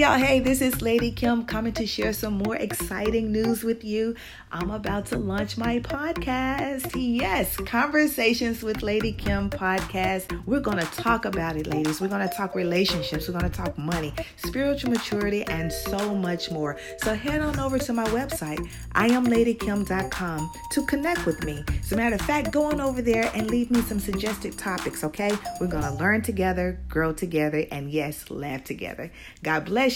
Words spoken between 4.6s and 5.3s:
about to